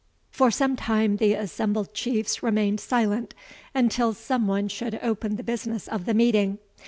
For 0.31 0.49
some 0.49 0.75
time 0.75 1.17
the 1.17 1.35
assembled 1.35 1.93
Chiefs 1.93 2.41
remained 2.41 2.79
silent, 2.79 3.35
until 3.75 4.15
some 4.15 4.47
one 4.47 4.67
should 4.67 4.97
open 5.03 5.35
the 5.35 5.43
business 5.43 5.87
of 5.87 6.05
the 6.05 6.15
meeting. 6.15 6.57